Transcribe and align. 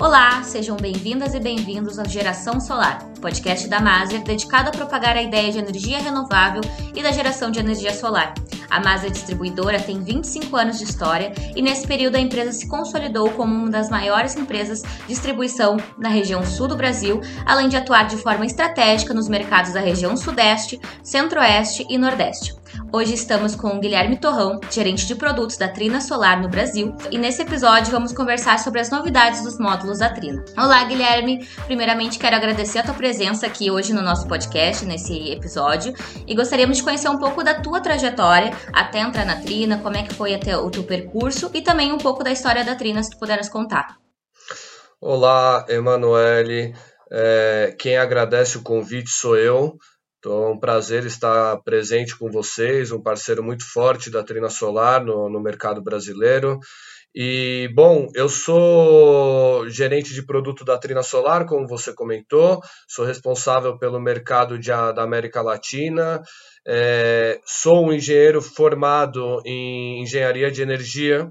Olá, 0.00 0.42
sejam 0.42 0.76
bem-vindas 0.76 1.34
e 1.34 1.40
bem-vindos 1.40 2.00
ao 2.00 2.08
Geração 2.08 2.58
Solar, 2.58 3.06
podcast 3.20 3.68
da 3.68 3.80
Maser 3.80 4.24
dedicado 4.24 4.68
a 4.68 4.72
propagar 4.72 5.16
a 5.16 5.22
ideia 5.22 5.52
de 5.52 5.58
energia 5.58 6.00
renovável 6.00 6.62
e 6.94 7.00
da 7.00 7.12
geração 7.12 7.48
de 7.48 7.60
energia 7.60 7.94
solar. 7.94 8.34
A 8.68 8.80
Maser 8.80 9.12
Distribuidora 9.12 9.80
tem 9.80 10.02
25 10.02 10.56
anos 10.56 10.78
de 10.78 10.84
história 10.84 11.32
e 11.54 11.62
nesse 11.62 11.86
período 11.86 12.16
a 12.16 12.20
empresa 12.20 12.52
se 12.52 12.68
consolidou 12.68 13.30
como 13.30 13.54
uma 13.54 13.70
das 13.70 13.88
maiores 13.88 14.34
empresas 14.36 14.82
de 14.82 15.06
distribuição 15.06 15.76
na 15.96 16.08
região 16.08 16.44
sul 16.44 16.66
do 16.66 16.76
Brasil, 16.76 17.20
além 17.46 17.68
de 17.68 17.76
atuar 17.76 18.08
de 18.08 18.16
forma 18.16 18.44
estratégica 18.44 19.14
nos 19.14 19.28
mercados 19.28 19.74
da 19.74 19.80
região 19.80 20.16
Sudeste, 20.16 20.80
Centro-Oeste 21.04 21.86
e 21.88 21.96
Nordeste. 21.96 22.63
Hoje 22.92 23.14
estamos 23.14 23.54
com 23.54 23.68
o 23.68 23.80
Guilherme 23.80 24.16
Torrão, 24.16 24.60
gerente 24.70 25.06
de 25.06 25.14
produtos 25.14 25.56
da 25.56 25.68
Trina 25.68 26.00
Solar 26.00 26.40
no 26.40 26.48
Brasil, 26.48 26.96
e 27.10 27.18
nesse 27.18 27.42
episódio 27.42 27.90
vamos 27.90 28.12
conversar 28.12 28.58
sobre 28.58 28.80
as 28.80 28.90
novidades 28.90 29.42
dos 29.42 29.58
módulos 29.58 29.98
da 29.98 30.08
Trina. 30.08 30.44
Olá, 30.56 30.84
Guilherme! 30.84 31.46
Primeiramente 31.66 32.18
quero 32.18 32.36
agradecer 32.36 32.78
a 32.78 32.82
tua 32.82 32.94
presença 32.94 33.46
aqui 33.46 33.70
hoje 33.70 33.92
no 33.92 34.02
nosso 34.02 34.28
podcast, 34.28 34.84
nesse 34.84 35.30
episódio, 35.30 35.92
e 36.26 36.34
gostaríamos 36.34 36.76
de 36.76 36.82
conhecer 36.82 37.08
um 37.08 37.18
pouco 37.18 37.42
da 37.42 37.60
tua 37.60 37.80
trajetória 37.80 38.52
até 38.72 39.00
entrar 39.00 39.24
na 39.24 39.40
Trina, 39.40 39.78
como 39.78 39.96
é 39.96 40.02
que 40.02 40.14
foi 40.14 40.34
até 40.34 40.56
o 40.56 40.70
teu 40.70 40.84
percurso 40.84 41.50
e 41.52 41.62
também 41.62 41.92
um 41.92 41.98
pouco 41.98 42.22
da 42.22 42.30
história 42.30 42.64
da 42.64 42.74
Trina, 42.74 43.02
se 43.02 43.10
tu 43.10 43.18
puderes 43.18 43.48
contar. 43.48 43.96
Olá, 45.00 45.66
Emanuele. 45.68 46.74
É, 47.10 47.76
quem 47.78 47.96
agradece 47.96 48.56
o 48.58 48.62
convite 48.62 49.10
sou 49.10 49.36
eu. 49.36 49.76
Então, 50.24 50.44
é 50.44 50.50
um 50.52 50.58
prazer 50.58 51.04
estar 51.04 51.60
presente 51.64 52.16
com 52.16 52.30
vocês, 52.30 52.90
um 52.90 53.02
parceiro 53.02 53.42
muito 53.42 53.62
forte 53.62 54.08
da 54.08 54.22
Trina 54.24 54.48
Solar 54.48 55.04
no, 55.04 55.28
no 55.28 55.38
mercado 55.38 55.82
brasileiro. 55.82 56.58
E, 57.14 57.70
bom, 57.74 58.08
eu 58.14 58.26
sou 58.26 59.68
gerente 59.68 60.14
de 60.14 60.24
produto 60.24 60.64
da 60.64 60.78
Trina 60.78 61.02
Solar, 61.02 61.44
como 61.44 61.68
você 61.68 61.92
comentou, 61.92 62.62
sou 62.88 63.04
responsável 63.04 63.78
pelo 63.78 64.00
mercado 64.00 64.58
de, 64.58 64.70
da 64.70 65.02
América 65.02 65.42
Latina, 65.42 66.22
é, 66.66 67.38
sou 67.44 67.86
um 67.86 67.92
engenheiro 67.92 68.40
formado 68.40 69.42
em 69.44 70.02
engenharia 70.02 70.50
de 70.50 70.62
energia, 70.62 71.28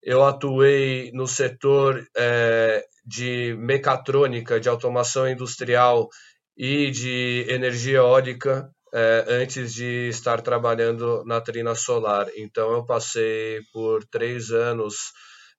eu 0.00 0.22
atuei 0.22 1.10
no 1.12 1.26
setor 1.26 2.06
é, 2.16 2.84
de 3.04 3.56
mecatrônica, 3.58 4.60
de 4.60 4.68
automação 4.68 5.28
industrial 5.28 6.08
e 6.56 6.90
de 6.90 7.46
energia 7.48 7.98
eólica 7.98 8.70
é, 8.92 9.24
antes 9.28 9.74
de 9.74 10.08
estar 10.08 10.40
trabalhando 10.40 11.24
na 11.24 11.40
Trina 11.40 11.74
Solar. 11.74 12.28
Então, 12.36 12.72
eu 12.72 12.86
passei 12.86 13.60
por 13.72 14.04
três 14.04 14.50
anos 14.50 15.12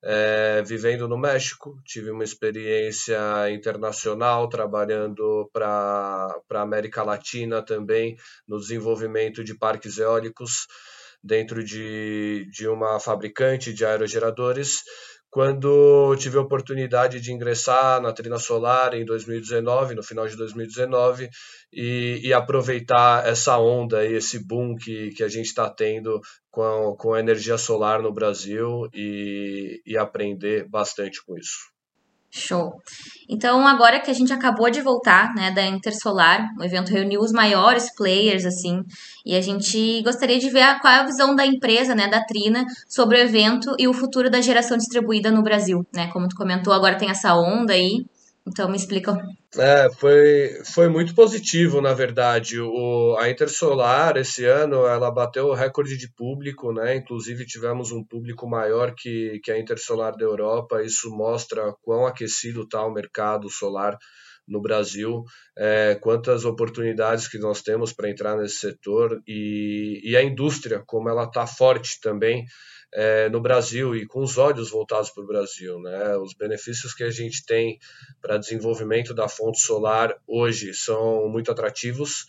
é, 0.04 0.62
vivendo 0.62 1.08
no 1.08 1.18
México, 1.18 1.82
tive 1.84 2.12
uma 2.12 2.24
experiência 2.24 3.18
internacional 3.52 4.48
trabalhando 4.48 5.50
para 5.52 6.34
a 6.52 6.62
América 6.62 7.02
Latina 7.04 7.62
também 7.62 8.16
no 8.48 8.60
desenvolvimento 8.60 9.44
de 9.44 9.58
parques 9.58 9.98
eólicos 9.98 10.68
dentro 11.24 11.64
de, 11.64 12.48
de 12.52 12.68
uma 12.68 13.00
fabricante 13.00 13.74
de 13.74 13.84
aerogeradores 13.84 14.84
quando 15.36 16.16
tive 16.16 16.38
a 16.38 16.42
oportunidade 16.42 17.20
de 17.20 17.34
ingressar 17.34 18.02
na 18.02 18.14
Trina 18.14 18.40
Solar 18.40 18.94
em 18.94 19.04
2019, 19.04 19.94
no 19.94 20.02
final 20.02 20.26
de 20.26 20.38
2019, 20.38 21.30
e, 21.74 22.22
e 22.24 22.32
aproveitar 22.32 23.28
essa 23.28 23.58
onda 23.58 24.06
esse 24.06 24.40
boom 24.40 24.78
que, 24.78 25.10
que 25.10 25.22
a 25.22 25.28
gente 25.28 25.48
está 25.48 25.70
tendo 25.70 26.22
com 26.50 26.96
com 26.98 27.14
a 27.14 27.20
energia 27.20 27.58
solar 27.58 28.02
no 28.02 28.14
Brasil 28.14 28.88
e, 28.94 29.82
e 29.86 29.98
aprender 29.98 30.70
bastante 30.70 31.22
com 31.26 31.38
isso. 31.38 31.75
Show. 32.38 32.74
Então, 33.30 33.66
agora 33.66 34.00
que 34.00 34.12
a 34.12 34.14
gente 34.14 34.32
acabou 34.32 34.70
de 34.70 34.82
voltar, 34.82 35.34
né, 35.34 35.52
da 35.52 35.66
Intersolar, 35.66 36.48
o 36.60 36.64
evento 36.64 36.92
reuniu 36.92 37.22
os 37.22 37.32
maiores 37.32 37.94
players, 37.96 38.46
assim, 38.46 38.82
e 39.26 39.36
a 39.36 39.42
gente 39.42 40.02
gostaria 40.04 40.38
de 40.38 40.50
ver 40.50 40.80
qual 40.80 40.94
é 40.94 40.98
a 40.98 41.06
visão 41.06 41.36
da 41.36 41.46
empresa, 41.46 41.96
né, 41.96 42.08
da 42.08 42.24
Trina, 42.24 42.66
sobre 42.88 43.18
o 43.18 43.22
evento 43.22 43.74
e 43.80 43.88
o 43.88 43.94
futuro 43.94 44.30
da 44.30 44.42
geração 44.42 44.78
distribuída 44.78 45.32
no 45.32 45.42
Brasil, 45.42 45.86
né? 45.94 46.08
Como 46.12 46.28
tu 46.28 46.36
comentou, 46.36 46.74
agora 46.74 46.98
tem 46.98 47.10
essa 47.10 47.34
onda 47.36 47.74
aí, 47.74 48.06
então 48.48 48.70
me 48.70 48.76
explica. 48.76 49.18
É, 49.58 49.90
foi, 49.98 50.62
foi 50.74 50.88
muito 50.88 51.16
positivo, 51.16 51.82
na 51.82 51.94
verdade. 51.94 52.60
O, 52.60 53.16
a 53.20 53.30
Intersolar, 53.30 54.18
esse 54.18 54.46
ano, 54.46 54.86
ela 54.86 55.10
bateu 55.10 55.48
o 55.48 55.54
recorde 55.54 55.98
de 55.98 56.12
público, 56.14 56.72
né? 56.72 56.96
Inclusive 56.96 57.46
tivemos 57.46 57.92
um 57.92 58.04
público 58.04 58.48
maior 58.48 58.94
que, 58.96 59.40
que 59.44 59.52
a 59.52 59.60
Intersolar 59.60 60.16
da 60.16 60.26
Europa. 60.26 60.84
Isso 60.84 61.10
mostra 61.10 61.74
quão 61.82 62.06
aquecido 62.06 62.64
está 62.64 62.86
o 62.86 62.94
mercado 62.94 63.50
solar 63.50 63.98
no 64.48 64.62
Brasil, 64.62 65.24
é, 65.58 65.96
quantas 65.96 66.46
oportunidades 66.46 67.28
que 67.28 67.38
nós 67.38 67.62
temos 67.62 67.92
para 67.92 68.10
entrar 68.10 68.38
nesse 68.38 68.58
setor 68.58 69.22
e, 69.28 70.02
e 70.04 70.16
a 70.16 70.24
indústria, 70.24 70.84
como 70.86 71.10
ela 71.10 71.24
está 71.24 71.48
forte 71.48 72.00
também 72.02 72.46
é, 72.94 73.30
no 73.30 73.42
Brasil 73.42 73.96
e 73.96 74.06
com 74.06 74.22
os 74.22 74.38
olhos 74.38 74.70
voltados 74.70 75.10
para 75.10 75.24
o 75.24 75.28
Brasil. 75.28 75.80
Né? 75.82 76.16
Os 76.18 76.34
benefícios 76.34 76.94
que 76.94 77.04
a 77.04 77.12
gente 77.12 77.46
tem 77.46 77.78
para 78.22 78.38
desenvolvimento 78.38 79.14
da 79.14 79.28
fonte 79.28 79.60
solar 79.60 80.16
hoje 80.28 80.74
são 80.74 81.28
muito 81.28 81.52
atrativos. 81.52 82.26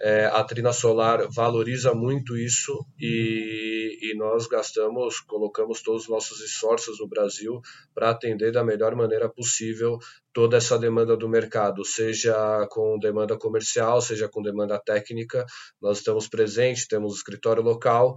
É, 0.00 0.26
a 0.26 0.44
Trina 0.44 0.72
Solar 0.72 1.26
valoriza 1.28 1.92
muito 1.92 2.36
isso 2.36 2.86
e, 3.00 3.87
e, 4.00 4.14
nós 4.16 4.46
gastamos, 4.46 5.20
colocamos 5.20 5.82
todos 5.82 6.02
os 6.02 6.08
nossos 6.08 6.40
esforços 6.40 6.98
no 7.00 7.08
Brasil 7.08 7.60
para 7.94 8.10
atender 8.10 8.52
da 8.52 8.64
melhor 8.64 8.94
maneira 8.94 9.28
possível 9.28 9.98
toda 10.32 10.56
essa 10.56 10.78
demanda 10.78 11.16
do 11.16 11.28
mercado, 11.28 11.84
seja 11.84 12.66
com 12.70 12.98
demanda 12.98 13.36
comercial, 13.36 14.00
seja 14.00 14.28
com 14.28 14.42
demanda 14.42 14.78
técnica. 14.78 15.44
Nós 15.80 15.98
estamos 15.98 16.28
presentes, 16.28 16.86
temos 16.86 17.16
escritório 17.16 17.62
local 17.62 18.14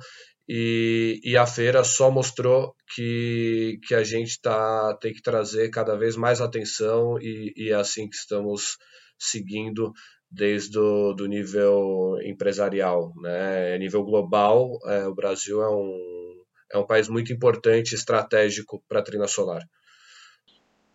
e, 0.48 1.22
e, 1.24 1.38
a 1.38 1.46
feira 1.46 1.84
só 1.84 2.12
mostrou 2.12 2.76
que, 2.94 3.80
que 3.88 3.96
a 3.96 4.04
gente 4.04 4.42
tá, 4.42 4.98
tem 5.00 5.14
que 5.14 5.22
trazer 5.22 5.70
cada 5.70 5.96
vez 5.96 6.16
mais 6.16 6.42
atenção 6.42 7.18
e, 7.20 7.54
e 7.56 7.70
é 7.70 7.76
assim 7.76 8.10
que 8.10 8.16
estamos 8.16 8.78
seguindo 9.18 9.94
desde 10.32 10.80
o 10.80 11.14
do 11.14 11.26
nível 11.28 12.18
empresarial. 12.24 13.12
Né? 13.22 13.76
A 13.76 13.78
nível 13.78 14.04
global, 14.04 14.80
é, 14.86 15.06
o 15.06 15.14
Brasil 15.14 15.62
é 15.62 15.70
um, 15.70 16.36
é 16.74 16.78
um 16.78 16.86
país 16.86 17.10
muito 17.10 17.34
importante, 17.34 17.96
estratégico 17.96 18.82
para 18.88 19.00
a 19.00 19.04
Trina 19.04 19.28
Solar. 19.28 19.62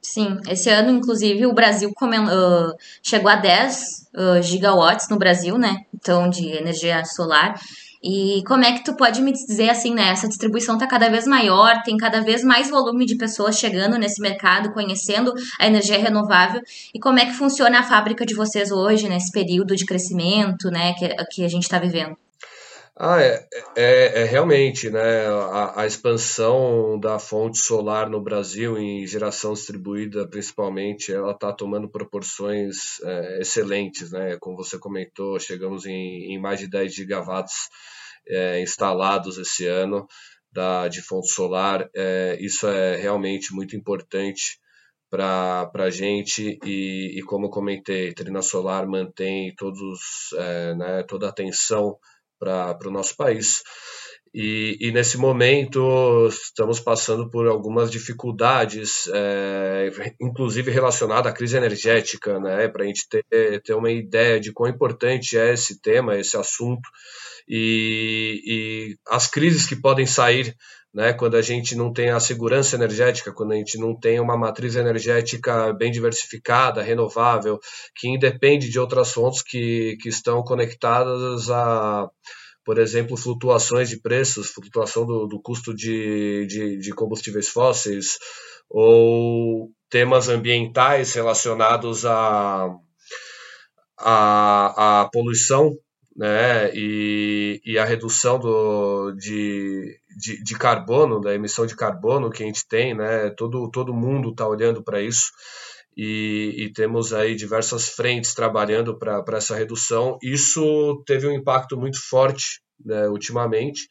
Sim, 0.01 0.39
esse 0.49 0.71
ano, 0.71 0.91
inclusive, 0.91 1.47
o 1.47 1.53
Brasil 1.53 1.91
uh, 1.91 2.77
chegou 3.03 3.29
a 3.29 3.35
10 3.35 3.77
uh, 4.15 4.41
gigawatts 4.41 5.09
no 5.11 5.19
Brasil, 5.19 5.59
né? 5.59 5.85
Então, 5.93 6.31
de 6.31 6.47
energia 6.47 7.05
solar. 7.05 7.61
E 8.03 8.43
como 8.47 8.65
é 8.65 8.73
que 8.73 8.85
tu 8.85 8.95
pode 8.97 9.23
me 9.23 9.33
dizer 9.33 9.71
assim, 9.71 9.95
né? 9.95 10.11
Essa 10.11 10.29
distribuição 10.29 10.75
está 10.75 10.87
cada 10.87 11.09
vez 11.09 11.27
maior, 11.27 11.83
tem 11.83 11.97
cada 11.97 12.21
vez 12.21 12.45
mais 12.45 12.71
volume 12.71 13.07
de 13.07 13.17
pessoas 13.17 13.59
chegando 13.59 13.99
nesse 13.99 14.21
mercado, 14.21 14.73
conhecendo 14.73 15.33
a 15.59 15.67
energia 15.67 15.99
renovável. 15.99 16.61
E 16.95 16.99
como 16.99 17.19
é 17.19 17.27
que 17.27 17.33
funciona 17.33 17.81
a 17.81 17.83
fábrica 17.83 18.25
de 18.25 18.35
vocês 18.35 18.71
hoje, 18.71 19.09
nesse 19.09 19.31
período 19.33 19.75
de 19.77 19.85
crescimento, 19.85 20.71
né, 20.71 20.95
que, 20.95 21.09
que 21.31 21.45
a 21.45 21.49
gente 21.49 21.65
está 21.65 21.79
vivendo? 21.79 22.17
Ah, 22.99 23.21
é, 23.21 23.47
é, 23.77 24.23
é, 24.23 24.25
realmente, 24.25 24.89
né? 24.89 25.27
A, 25.27 25.83
a, 25.83 25.87
expansão 25.87 26.99
da 26.99 27.19
fonte 27.19 27.59
solar 27.59 28.09
no 28.09 28.23
Brasil, 28.23 28.79
em 28.79 29.07
geração 29.07 29.53
distribuída 29.53 30.27
principalmente, 30.27 31.13
ela 31.13 31.33
está 31.33 31.53
tomando 31.53 31.91
proporções 31.91 32.99
é, 33.03 33.41
excelentes, 33.43 34.13
né? 34.13 34.39
Como 34.41 34.57
você 34.57 34.79
comentou, 34.79 35.39
chegamos 35.39 35.85
em, 35.85 36.33
em 36.33 36.41
mais 36.41 36.59
de 36.59 36.71
10 36.71 36.95
gigawatts 36.95 37.69
é, 38.27 38.63
instalados 38.63 39.37
esse 39.37 39.67
ano 39.67 40.07
da, 40.51 40.89
de 40.89 41.03
fonte 41.03 41.29
solar. 41.29 41.91
É, 41.95 42.39
isso 42.41 42.67
é 42.67 42.97
realmente 42.97 43.53
muito 43.53 43.77
importante 43.77 44.59
para 45.11 45.71
a 45.75 45.91
gente 45.91 46.59
e, 46.65 47.19
e, 47.19 47.23
como 47.25 47.51
comentei, 47.51 48.15
Trina 48.15 48.41
Solar 48.43 48.87
mantém 48.89 49.55
todos, 49.55 50.33
é, 50.39 50.75
né, 50.75 51.03
toda 51.03 51.27
a 51.27 51.31
atenção 51.31 51.99
para 52.39 52.79
o 52.87 52.91
nosso 52.91 53.17
país. 53.17 53.63
E, 54.39 54.77
e, 54.81 54.93
nesse 54.93 55.17
momento 55.17 56.29
estamos 56.29 56.79
passando 56.79 57.31
por 57.31 57.47
algumas 57.47 57.91
dificuldades, 57.91 59.09
é, 59.15 59.91
inclusive 60.21 60.71
relacionadas 60.71 61.33
à 61.33 61.35
crise 61.35 61.57
energética, 61.57 62.39
né, 62.39 62.69
para 62.69 62.85
a 62.85 62.87
gente 62.87 63.09
ter, 63.09 63.63
ter 63.63 63.73
uma 63.73 63.91
ideia 63.91 64.39
de 64.39 64.53
quão 64.53 64.69
importante 64.69 65.39
é 65.39 65.55
esse 65.55 65.81
tema, 65.81 66.19
esse 66.19 66.37
assunto 66.37 66.87
e, 67.49 68.43
e 68.47 68.97
as 69.09 69.27
crises 69.27 69.67
que 69.67 69.77
podem 69.77 70.07
sair 70.07 70.55
né, 70.97 71.13
quando 71.13 71.37
a 71.37 71.43
gente 71.43 71.77
não 71.77 71.93
tem 71.93 72.09
a 72.09 72.19
segurança 72.19 72.75
energética, 72.75 73.31
quando 73.31 73.53
a 73.53 73.57
gente 73.57 73.79
não 73.79 73.95
tem 73.95 74.19
uma 74.19 74.37
matriz 74.37 74.77
energética 74.77 75.71
bem 75.75 75.91
diversificada, 75.91 76.81
renovável, 76.81 77.59
que 77.95 78.09
independe 78.09 78.71
de 78.71 78.79
outras 78.79 79.13
fontes 79.13 79.43
que, 79.43 79.99
que 80.01 80.09
estão 80.09 80.43
conectadas 80.43 81.51
a, 81.51 82.09
por 82.65 82.79
exemplo, 82.79 83.17
flutuações 83.17 83.91
de 83.91 84.01
preços, 84.01 84.49
flutuação 84.49 85.05
do, 85.05 85.27
do 85.27 85.41
custo 85.41 85.75
de, 85.75 86.47
de, 86.47 86.79
de 86.79 86.91
combustíveis 86.93 87.49
fósseis, 87.49 88.17
ou 88.69 89.71
temas 89.91 90.29
ambientais 90.29 91.13
relacionados 91.13 92.05
à 92.05 92.69
a, 93.99 95.03
a, 95.03 95.09
poluição 95.11 95.77
né, 96.17 96.71
e, 96.75 97.61
e 97.65 97.79
a 97.79 97.85
redução 97.85 98.39
do, 98.39 99.13
de, 99.13 100.01
de, 100.17 100.43
de, 100.43 100.59
carbono, 100.59 101.21
da 101.21 101.35
emissão 101.35 101.67
de 101.67 101.77
carbono 101.77 102.31
que 102.31 102.43
a 102.43 102.47
gente 102.47 102.67
tem, 102.67 102.95
né, 102.95 103.29
todo, 103.37 103.71
todo 103.71 103.93
mundo 103.93 104.31
está 104.31 104.49
olhando 104.49 104.83
para 104.83 105.03
isso 105.03 105.31
e, 105.95 106.55
e, 106.57 106.73
temos 106.73 107.13
aí 107.13 107.35
diversas 107.35 107.89
frentes 107.89 108.35
trabalhando 108.35 108.99
para 108.99 109.25
essa 109.37 109.57
redução. 109.57 110.19
Isso 110.23 111.03
teve 111.07 111.27
um 111.27 111.33
impacto 111.33 111.77
muito 111.77 111.99
forte 112.07 112.61
né, 112.85 113.09
ultimamente, 113.09 113.89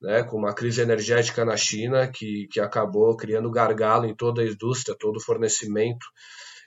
né, 0.00 0.22
com 0.22 0.38
uma 0.38 0.54
crise 0.54 0.80
energética 0.80 1.44
na 1.44 1.56
China 1.56 2.06
que, 2.08 2.48
que 2.50 2.60
acabou 2.60 3.16
criando 3.16 3.50
gargalo 3.50 4.06
em 4.06 4.14
toda 4.14 4.42
a 4.42 4.46
indústria, 4.46 4.96
todo 4.98 5.16
o 5.16 5.22
fornecimento 5.22 6.06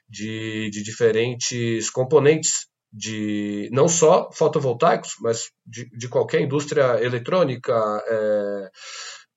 de, 0.08 0.70
de 0.72 0.84
diferentes 0.84 1.90
componentes 1.90 2.68
de 2.96 3.70
não 3.74 3.90
só 3.90 4.30
fotovoltaicos, 4.32 5.16
mas 5.20 5.52
de, 5.66 5.90
de 5.90 6.08
qualquer 6.08 6.42
indústria 6.42 7.04
eletrônica. 7.04 7.74
É, 8.08 8.70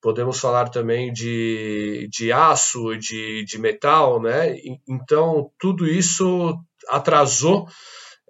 podemos 0.01 0.39
falar 0.39 0.69
também 0.69 1.13
de, 1.13 2.09
de 2.13 2.31
aço, 2.31 2.97
de, 2.97 3.45
de 3.45 3.59
metal, 3.59 4.23
né? 4.23 4.55
Então, 4.89 5.51
tudo 5.59 5.89
isso 5.89 6.57
atrasou, 6.89 7.67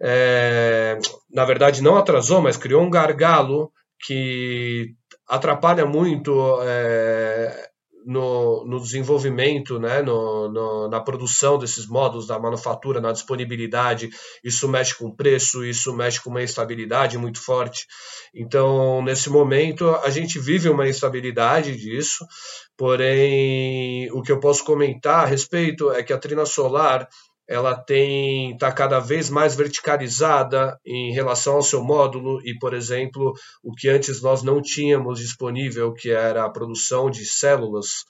é, 0.01 0.99
na 1.31 1.45
verdade, 1.45 1.83
não 1.83 1.97
atrasou, 1.97 2.41
mas 2.41 2.57
criou 2.57 2.83
um 2.83 2.91
gargalo 2.91 3.71
que 4.07 4.95
atrapalha 5.29 5.85
muito 5.85 6.33
é, 6.63 7.68
no, 8.09 8.65
no 8.65 8.81
desenvolvimento, 8.81 9.79
né, 9.79 10.01
no, 10.01 10.49
no, 10.49 10.89
na 10.89 10.99
produção 10.99 11.59
desses 11.59 11.87
módulos 11.87 12.27
da 12.27 12.39
manufatura, 12.39 13.03
na 13.03 13.13
disponibilidade, 13.13 14.09
isso 14.43 14.67
mexe 14.67 14.95
com 14.95 15.15
preço, 15.15 15.63
isso 15.63 15.95
mexe 15.95 16.19
com 16.19 16.31
uma 16.31 16.43
instabilidade 16.43 17.19
muito 17.19 17.39
forte. 17.39 17.87
Então, 18.35 19.03
nesse 19.03 19.29
momento, 19.29 19.91
a 19.97 20.09
gente 20.09 20.39
vive 20.39 20.71
uma 20.71 20.89
instabilidade 20.89 21.77
disso, 21.77 22.27
porém, 22.79 24.11
o 24.13 24.23
que 24.23 24.33
eu 24.33 24.41
posso 24.41 24.65
comentar 24.65 25.25
a 25.25 25.27
respeito 25.27 25.93
é 25.93 26.03
que 26.03 26.13
a 26.13 26.19
Trina 26.19 26.47
Solar 26.47 27.07
ela 27.49 27.75
tem 27.75 28.53
está 28.53 28.71
cada 28.71 29.01
vez 29.01 29.31
mais 29.31 29.57
verticalizada 29.57 30.79
em 30.85 31.13
relação 31.13 31.55
ao 31.55 31.63
seu 31.63 31.83
módulo 31.83 32.41
e, 32.45 32.57
por 32.59 32.75
exemplo, 32.75 33.33
o 33.63 33.75
que 33.75 33.89
antes 33.89 34.21
nós 34.21 34.43
não 34.43 34.61
tínhamos 34.61 35.19
disponível, 35.19 35.95
que 35.95 36.11
era 36.11 36.45
a 36.45 36.51
produção 36.51 37.11
de 37.11 37.25
células 37.25 38.05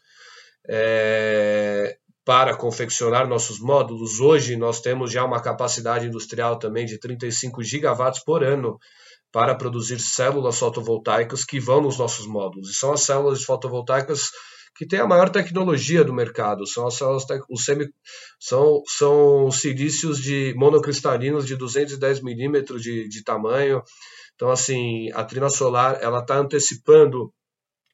é, 0.69 1.96
para 2.25 2.56
confeccionar 2.56 3.29
nossos 3.29 3.61
módulos. 3.61 4.19
Hoje 4.19 4.56
nós 4.56 4.81
temos 4.81 5.12
já 5.12 5.25
uma 5.25 5.40
capacidade 5.40 6.06
industrial 6.06 6.58
também 6.58 6.85
de 6.85 6.99
35 6.99 7.62
gigawatts 7.62 8.25
por 8.25 8.43
ano 8.43 8.76
para 9.31 9.55
produzir 9.55 10.00
células 10.00 10.58
fotovoltaicas 10.58 11.44
que 11.44 11.61
vão 11.61 11.81
nos 11.81 11.96
nossos 11.96 12.26
módulos. 12.26 12.70
E 12.70 12.75
são 12.75 12.93
as 12.93 13.02
células 13.02 13.44
fotovoltaicas 13.44 14.31
que 14.78 14.86
tem 14.86 15.00
a 15.00 15.06
maior 15.08 15.28
tecnologia 15.28 16.04
do 16.04 16.14
mercado. 16.14 16.64
São 16.64 16.86
as 16.86 16.94
células, 16.94 17.25
os 17.50 17.64
semi, 17.64 17.88
são, 18.38 18.80
são 18.86 19.50
silícios 19.50 20.22
de 20.22 20.54
monocristalinos 20.56 21.48
de 21.48 21.56
210 21.56 22.22
milímetros 22.22 22.80
de, 22.80 23.08
de 23.08 23.25
tamanho. 23.25 23.82
Então, 24.36 24.50
assim, 24.50 25.10
a 25.14 25.25
trina 25.25 25.50
solar 25.50 25.98
ela 26.00 26.20
está 26.20 26.38
antecipando 26.38 27.32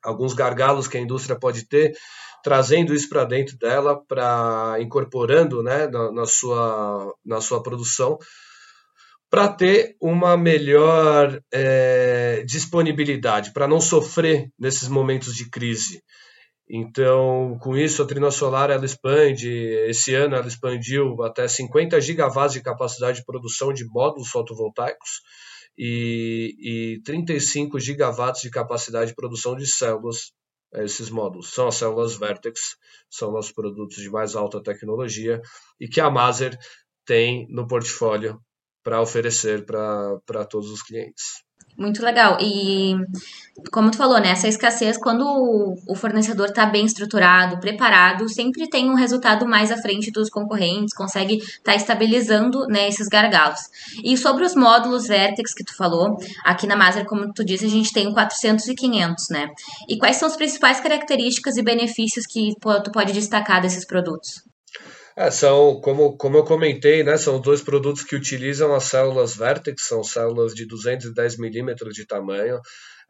alguns 0.02 0.34
gargalos 0.34 0.86
que 0.86 0.98
a 0.98 1.00
indústria 1.00 1.38
pode 1.38 1.66
ter, 1.66 1.96
trazendo 2.42 2.92
isso 2.92 3.08
para 3.08 3.24
dentro 3.24 3.56
dela, 3.56 3.98
para 4.06 4.76
incorporando, 4.78 5.62
né, 5.62 5.86
na, 5.86 6.12
na, 6.12 6.26
sua 6.26 7.14
na 7.24 7.40
sua 7.40 7.62
produção, 7.62 8.18
para 9.30 9.48
ter 9.48 9.96
uma 9.98 10.36
melhor 10.36 11.40
é, 11.50 12.44
disponibilidade, 12.46 13.54
para 13.54 13.66
não 13.66 13.80
sofrer 13.80 14.50
nesses 14.58 14.86
momentos 14.86 15.34
de 15.34 15.48
crise. 15.48 16.02
Então, 16.68 17.58
com 17.60 17.76
isso, 17.76 18.02
a 18.02 18.06
Trina 18.06 18.30
Solar 18.30 18.70
ela 18.70 18.84
expande. 18.84 19.48
Esse 19.88 20.14
ano, 20.14 20.34
ela 20.34 20.46
expandiu 20.46 21.22
até 21.22 21.46
50 21.46 22.00
gigawatts 22.00 22.54
de 22.54 22.62
capacidade 22.62 23.18
de 23.18 23.24
produção 23.24 23.72
de 23.72 23.84
módulos 23.84 24.28
fotovoltaicos 24.30 25.20
e, 25.76 26.96
e 26.96 27.02
35 27.02 27.78
gigawatts 27.78 28.42
de 28.42 28.50
capacidade 28.50 29.10
de 29.10 29.14
produção 29.14 29.54
de 29.54 29.66
células. 29.66 30.32
Esses 30.72 31.08
módulos 31.10 31.52
são 31.52 31.68
as 31.68 31.76
células 31.76 32.16
Vertex, 32.16 32.76
são 33.08 33.30
nossos 33.30 33.52
produtos 33.52 33.96
de 33.96 34.10
mais 34.10 34.34
alta 34.34 34.60
tecnologia 34.60 35.40
e 35.78 35.86
que 35.86 36.00
a 36.00 36.10
Maser 36.10 36.58
tem 37.04 37.46
no 37.48 37.66
portfólio 37.66 38.40
para 38.82 39.00
oferecer 39.00 39.64
para 39.64 40.44
todos 40.48 40.70
os 40.70 40.82
clientes. 40.82 41.43
Muito 41.76 42.02
legal. 42.04 42.38
E 42.40 42.94
como 43.72 43.90
tu 43.90 43.96
falou, 43.96 44.20
né, 44.20 44.30
essa 44.30 44.46
escassez, 44.48 44.96
quando 44.96 45.24
o 45.86 45.94
fornecedor 45.96 46.48
está 46.48 46.66
bem 46.66 46.84
estruturado, 46.86 47.58
preparado, 47.58 48.28
sempre 48.28 48.68
tem 48.68 48.88
um 48.90 48.94
resultado 48.94 49.46
mais 49.46 49.72
à 49.72 49.76
frente 49.76 50.10
dos 50.10 50.28
concorrentes, 50.30 50.94
consegue 50.94 51.36
estar 51.38 51.72
tá 51.72 51.74
estabilizando 51.74 52.66
né, 52.66 52.88
esses 52.88 53.08
gargalos. 53.08 53.60
E 54.04 54.16
sobre 54.16 54.44
os 54.44 54.54
módulos 54.54 55.06
Vertex 55.06 55.52
que 55.52 55.64
tu 55.64 55.76
falou, 55.76 56.16
aqui 56.44 56.66
na 56.66 56.76
Maser, 56.76 57.04
como 57.06 57.32
tu 57.32 57.44
disse, 57.44 57.64
a 57.64 57.70
gente 57.70 57.92
tem 57.92 58.12
400 58.12 58.68
e 58.68 58.74
500, 58.74 59.28
né? 59.30 59.48
E 59.88 59.98
quais 59.98 60.16
são 60.16 60.28
as 60.28 60.36
principais 60.36 60.80
características 60.80 61.56
e 61.56 61.62
benefícios 61.62 62.26
que 62.26 62.54
tu 62.60 62.92
pode 62.92 63.12
destacar 63.12 63.60
desses 63.60 63.84
produtos? 63.84 64.42
É, 65.16 65.30
são, 65.30 65.80
como, 65.80 66.16
como 66.16 66.36
eu 66.36 66.44
comentei, 66.44 67.04
né, 67.04 67.16
são 67.16 67.40
dois 67.40 67.62
produtos 67.62 68.02
que 68.02 68.16
utilizam 68.16 68.74
as 68.74 68.84
células 68.84 69.36
Vertex, 69.36 69.86
são 69.86 70.02
células 70.02 70.52
de 70.54 70.66
210 70.66 71.38
milímetros 71.38 71.94
de 71.94 72.04
tamanho. 72.04 72.60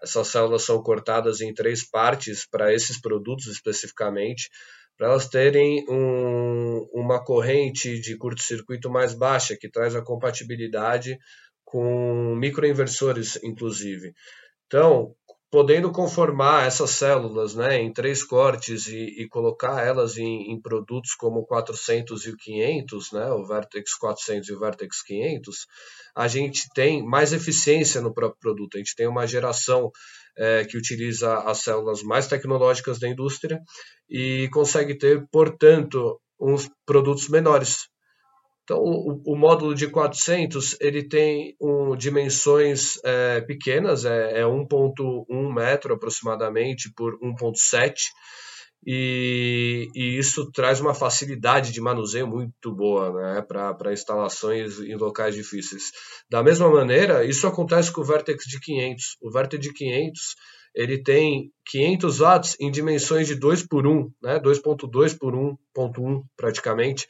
Essas 0.02 0.28
células 0.28 0.62
são 0.62 0.82
cortadas 0.82 1.40
em 1.40 1.54
três 1.54 1.88
partes 1.88 2.46
para 2.46 2.74
esses 2.74 3.00
produtos 3.00 3.46
especificamente, 3.46 4.50
para 4.98 5.08
elas 5.08 5.28
terem 5.28 5.82
um, 5.88 6.86
uma 6.92 7.24
corrente 7.24 7.98
de 7.98 8.16
curto-circuito 8.18 8.90
mais 8.90 9.14
baixa, 9.14 9.56
que 9.58 9.70
traz 9.70 9.96
a 9.96 10.02
compatibilidade 10.02 11.18
com 11.64 12.36
microinversores, 12.36 13.42
inclusive. 13.42 14.12
Então, 14.66 15.14
podendo 15.54 15.92
conformar 15.92 16.66
essas 16.66 16.90
células 16.90 17.54
né, 17.54 17.80
em 17.80 17.92
três 17.92 18.24
cortes 18.24 18.88
e, 18.88 19.22
e 19.22 19.28
colocar 19.28 19.86
elas 19.86 20.16
em, 20.18 20.50
em, 20.50 20.60
produtos 20.60 21.14
como 21.14 21.38
o 21.38 21.46
400 21.46 22.26
e 22.26 22.30
o 22.30 22.36
500, 22.36 23.12
né, 23.12 23.30
o 23.30 23.46
Vertex 23.46 23.94
400 23.94 24.48
e 24.48 24.52
o 24.52 24.58
Vertex 24.58 25.00
500, 25.04 25.66
a 26.16 26.26
gente 26.26 26.68
tem 26.74 27.06
mais 27.06 27.32
eficiência 27.32 28.00
no 28.00 28.12
próprio 28.12 28.40
produto. 28.40 28.74
A 28.74 28.78
gente 28.78 28.96
tem 28.96 29.06
uma 29.06 29.28
geração 29.28 29.92
é, 30.36 30.64
que 30.64 30.76
utiliza 30.76 31.32
as 31.32 31.58
células 31.58 32.02
mais 32.02 32.26
tecnológicas 32.26 32.98
da 32.98 33.08
indústria 33.08 33.60
e 34.10 34.48
consegue 34.52 34.98
ter, 34.98 35.24
portanto, 35.30 36.20
uns 36.40 36.68
produtos 36.84 37.28
menores, 37.28 37.86
então, 38.64 38.78
o, 38.78 39.22
o, 39.26 39.36
módulo 39.36 39.74
de 39.74 39.86
400 39.88 40.78
ele 40.80 41.06
tem 41.06 41.54
um, 41.60 41.94
dimensões 41.94 42.98
é, 43.04 43.42
pequenas, 43.42 44.06
é, 44.06 44.40
é 44.40 44.42
1.1 44.42 45.54
metro 45.54 45.92
aproximadamente 45.92 46.90
por 46.96 47.18
1.7 47.20 47.94
e, 48.86 49.88
e, 49.94 50.18
isso 50.18 50.50
traz 50.50 50.80
uma 50.80 50.94
facilidade 50.94 51.72
de 51.72 51.80
manuseio 51.80 52.26
muito 52.26 52.74
boa 52.74 53.12
né, 53.12 53.42
para 53.42 53.92
instalações 53.92 54.78
em 54.80 54.94
locais 54.96 55.34
difíceis. 55.34 55.90
Da 56.30 56.42
mesma 56.42 56.68
maneira, 56.70 57.24
isso 57.24 57.46
acontece 57.46 57.92
com 57.92 58.00
o 58.00 58.04
Vertex 58.04 58.44
de 58.44 58.60
500. 58.60 59.16
O 59.22 59.30
Vertex 59.30 59.62
de 59.62 59.72
500 59.72 60.36
ele 60.74 61.02
tem 61.02 61.52
500 61.66 62.18
watts 62.18 62.56
em 62.60 62.70
dimensões 62.70 63.28
de 63.28 63.34
2 63.36 63.66
por 63.66 63.86
1, 63.86 64.10
né? 64.22 64.40
2.2 64.40 65.16
por 65.16 65.34
1.1 65.34 66.22
praticamente. 66.36 67.06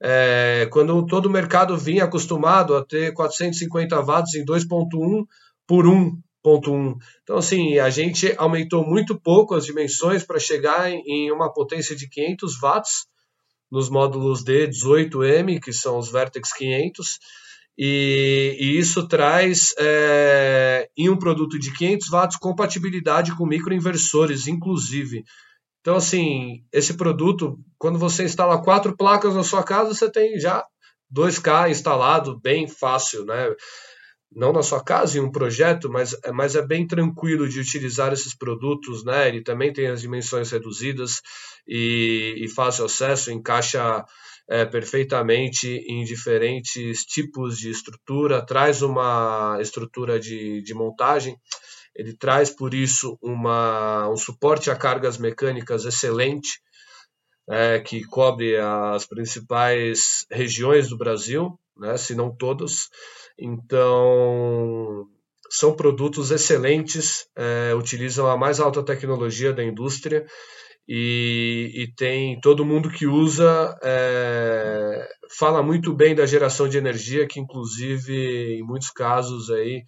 É, 0.00 0.68
quando 0.70 1.04
todo 1.06 1.26
o 1.26 1.30
mercado 1.30 1.76
vinha 1.76 2.04
acostumado 2.04 2.76
a 2.76 2.84
ter 2.84 3.14
450 3.14 4.00
watts 4.02 4.34
em 4.34 4.44
2.1 4.44 5.24
por 5.66 5.86
1.1. 5.86 6.94
Então, 7.22 7.38
assim, 7.38 7.78
a 7.78 7.88
gente 7.88 8.34
aumentou 8.36 8.84
muito 8.84 9.18
pouco 9.18 9.54
as 9.54 9.64
dimensões 9.64 10.22
para 10.22 10.38
chegar 10.38 10.90
em 10.90 11.30
uma 11.32 11.52
potência 11.52 11.96
de 11.96 12.08
500 12.08 12.60
watts 12.60 13.06
nos 13.70 13.88
módulos 13.88 14.44
D18M, 14.44 15.58
que 15.60 15.72
são 15.72 15.98
os 15.98 16.10
Vertex 16.10 16.52
500, 16.52 17.18
e, 17.78 18.56
e 18.58 18.78
isso 18.78 19.06
traz 19.06 19.74
é, 19.78 20.88
em 20.96 21.08
um 21.08 21.18
produto 21.18 21.58
de 21.58 21.72
500 21.72 22.08
watts 22.08 22.36
compatibilidade 22.38 23.34
com 23.36 23.46
microinversores, 23.46 24.46
inclusive. 24.46 25.24
Então, 25.80 25.96
assim, 25.96 26.64
esse 26.72 26.94
produto, 26.94 27.58
quando 27.78 27.98
você 27.98 28.24
instala 28.24 28.62
quatro 28.62 28.96
placas 28.96 29.34
na 29.34 29.44
sua 29.44 29.62
casa, 29.62 29.94
você 29.94 30.10
tem 30.10 30.38
já 30.38 30.64
2K 31.14 31.70
instalado 31.70 32.40
bem 32.40 32.66
fácil, 32.66 33.24
né? 33.24 33.54
não 34.36 34.52
na 34.52 34.62
sua 34.62 34.82
casa 34.84 35.18
em 35.18 35.20
um 35.20 35.30
projeto, 35.30 35.88
mas, 35.88 36.14
mas 36.34 36.54
é 36.56 36.62
bem 36.64 36.86
tranquilo 36.86 37.48
de 37.48 37.58
utilizar 37.58 38.12
esses 38.12 38.34
produtos, 38.36 39.02
né? 39.04 39.28
Ele 39.28 39.42
também 39.42 39.72
tem 39.72 39.86
as 39.86 40.00
dimensões 40.02 40.50
reduzidas 40.50 41.22
e, 41.66 42.34
e 42.38 42.48
fácil 42.48 42.84
acesso, 42.84 43.30
encaixa 43.30 44.04
é, 44.48 44.64
perfeitamente 44.64 45.68
em 45.88 46.04
diferentes 46.04 47.04
tipos 47.04 47.58
de 47.58 47.70
estrutura, 47.70 48.44
traz 48.44 48.82
uma 48.82 49.58
estrutura 49.60 50.20
de, 50.20 50.62
de 50.62 50.74
montagem, 50.74 51.36
ele 51.94 52.14
traz 52.14 52.50
por 52.50 52.74
isso 52.74 53.18
uma, 53.22 54.08
um 54.08 54.16
suporte 54.16 54.70
a 54.70 54.76
cargas 54.76 55.18
mecânicas 55.18 55.84
excelente, 55.84 56.60
é, 57.48 57.80
que 57.80 58.04
cobre 58.04 58.56
as 58.58 59.06
principais 59.06 60.26
regiões 60.30 60.88
do 60.88 60.98
Brasil, 60.98 61.58
né, 61.76 61.96
se 61.96 62.14
não 62.14 62.34
todas. 62.34 62.88
Então, 63.38 65.06
são 65.50 65.74
produtos 65.74 66.30
excelentes, 66.30 67.26
é, 67.36 67.74
utilizam 67.74 68.26
a 68.26 68.36
mais 68.36 68.60
alta 68.60 68.82
tecnologia 68.82 69.52
da 69.52 69.64
indústria 69.64 70.26
e, 70.88 71.72
e 71.74 71.92
tem 71.94 72.40
todo 72.40 72.64
mundo 72.64 72.90
que 72.90 73.06
usa 73.06 73.76
é, 73.82 75.08
fala 75.38 75.62
muito 75.62 75.92
bem 75.92 76.14
da 76.14 76.26
geração 76.26 76.68
de 76.68 76.78
energia, 76.78 77.26
que 77.26 77.40
inclusive 77.40 78.58
em 78.58 78.62
muitos 78.62 78.90
casos 78.90 79.50
aí 79.50 79.84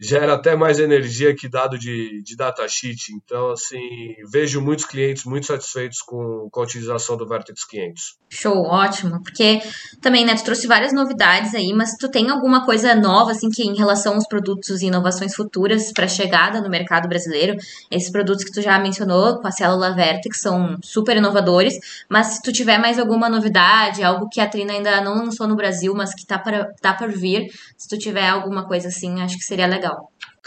gera 0.00 0.34
até 0.34 0.54
mais 0.54 0.78
energia 0.78 1.34
que 1.34 1.48
dado 1.48 1.76
de, 1.76 2.22
de 2.22 2.36
datasheet. 2.36 3.12
Então, 3.12 3.50
assim, 3.50 4.14
vejo 4.30 4.60
muitos 4.60 4.84
clientes 4.84 5.24
muito 5.24 5.46
satisfeitos 5.46 6.00
com, 6.00 6.48
com 6.50 6.60
a 6.60 6.62
utilização 6.62 7.16
do 7.16 7.26
Vertex 7.26 7.64
500. 7.64 8.16
Show, 8.30 8.62
ótimo. 8.62 9.20
Porque 9.22 9.60
também, 10.00 10.24
né, 10.24 10.36
tu 10.36 10.44
trouxe 10.44 10.66
várias 10.66 10.92
novidades 10.92 11.54
aí, 11.54 11.72
mas 11.72 11.96
tu 11.98 12.08
tem 12.08 12.30
alguma 12.30 12.64
coisa 12.64 12.94
nova, 12.94 13.32
assim, 13.32 13.50
que 13.50 13.62
em 13.62 13.76
relação 13.76 14.14
aos 14.14 14.28
produtos 14.28 14.82
e 14.82 14.86
inovações 14.86 15.34
futuras 15.34 15.92
para 15.92 16.06
chegada 16.06 16.60
no 16.60 16.70
mercado 16.70 17.08
brasileiro? 17.08 17.56
Esses 17.90 18.10
produtos 18.10 18.44
que 18.44 18.52
tu 18.52 18.62
já 18.62 18.78
mencionou, 18.78 19.40
com 19.40 19.48
a 19.48 19.50
célula 19.50 19.94
Vertex, 19.94 20.40
são 20.40 20.76
super 20.80 21.16
inovadores, 21.16 21.74
mas 22.08 22.26
se 22.28 22.42
tu 22.42 22.52
tiver 22.52 22.78
mais 22.78 22.98
alguma 22.98 23.28
novidade, 23.28 24.04
algo 24.04 24.28
que 24.28 24.40
a 24.40 24.46
Trina 24.46 24.74
ainda 24.74 25.00
não 25.00 25.16
lançou 25.16 25.48
no 25.48 25.56
Brasil, 25.56 25.92
mas 25.94 26.14
que 26.14 26.24
tá 26.24 26.38
para 26.38 26.72
tá 26.80 26.94
por 26.94 27.10
vir, 27.10 27.48
se 27.76 27.88
tu 27.88 27.98
tiver 27.98 28.28
alguma 28.28 28.66
coisa 28.66 28.88
assim, 28.88 29.20
acho 29.20 29.36
que 29.36 29.44
seria 29.44 29.66
legal 29.66 29.87
legal. 29.87 29.87